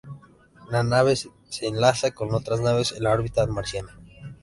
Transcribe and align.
La 0.71 0.81
nave 0.81 1.15
se 1.15 1.67
enlaza 1.67 2.09
con 2.09 2.33
otras 2.33 2.59
naves 2.59 2.91
en 2.93 3.03
la 3.03 3.11
órbita 3.11 3.45
marciana. 3.45 3.95